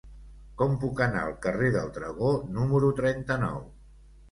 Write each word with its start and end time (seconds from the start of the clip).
Com 0.61 0.71
puc 0.83 1.01
anar 1.07 1.21
al 1.25 1.35
carrer 1.43 1.69
del 1.77 1.93
Dragó 1.99 2.33
número 2.59 2.93
trenta-nou? 3.03 3.65